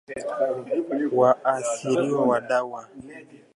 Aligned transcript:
Waathiriwa 1.19 2.21
wa 2.29 2.39
Dawa 2.47 2.81